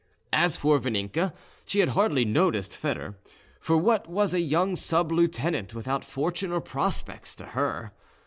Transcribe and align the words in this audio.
As 0.33 0.57
for 0.57 0.79
Vaninka, 0.79 1.31
she 1.63 1.79
had 1.79 1.89
hardly 1.89 2.25
noticed 2.25 2.71
Foedor; 2.75 3.17
for 3.59 3.77
what 3.77 4.09
was 4.09 4.33
a 4.33 4.39
young 4.39 4.75
sub 4.75 5.11
lieutenant, 5.11 5.75
without 5.75 6.03
fortune 6.03 6.51
or 6.51 6.59
prospects, 6.59 7.35
to 7.35 7.45
her? 7.45 7.91